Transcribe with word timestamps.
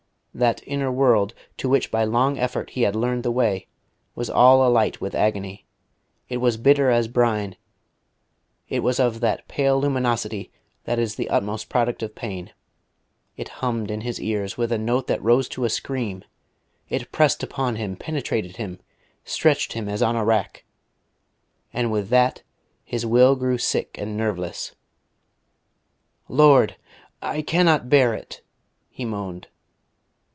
That 0.33 0.63
inner 0.65 0.89
world, 0.89 1.33
to 1.57 1.67
which 1.67 1.91
by 1.91 2.05
long 2.05 2.39
effort 2.39 2.69
he 2.69 2.83
had 2.83 2.95
learned 2.95 3.23
the 3.23 3.31
way, 3.33 3.67
was 4.15 4.29
all 4.29 4.65
alight 4.65 5.01
with 5.01 5.13
agony; 5.13 5.65
it 6.29 6.37
was 6.37 6.55
bitter 6.55 6.89
as 6.89 7.09
brine, 7.09 7.57
it 8.69 8.79
was 8.79 8.97
of 8.97 9.19
that 9.19 9.49
pale 9.49 9.77
luminosity 9.81 10.49
that 10.85 10.97
is 10.99 11.15
the 11.15 11.29
utmost 11.29 11.67
product 11.67 12.01
of 12.01 12.15
pain, 12.15 12.53
it 13.35 13.49
hummed 13.59 13.91
in 13.91 14.01
his 14.01 14.21
ears 14.21 14.57
with 14.57 14.71
a 14.71 14.77
note 14.77 15.07
that 15.07 15.21
rose 15.21 15.49
to 15.49 15.65
a 15.65 15.69
scream... 15.69 16.23
it 16.87 17.11
pressed 17.11 17.43
upon 17.43 17.75
him, 17.75 17.97
penetrated 17.97 18.55
him, 18.55 18.79
stretched 19.25 19.73
him 19.73 19.89
as 19.89 20.01
on 20.01 20.15
a 20.15 20.23
rack.... 20.23 20.63
And 21.73 21.91
with 21.91 22.07
that 22.07 22.41
his 22.85 23.05
will 23.05 23.35
grew 23.35 23.57
sick 23.57 23.97
and 23.97 24.15
nerveless. 24.15 24.75
"Lord! 26.29 26.77
I 27.21 27.41
cannot 27.41 27.89
bear 27.89 28.13
it!" 28.13 28.41
he 28.89 29.03
moaned.... 29.03 29.49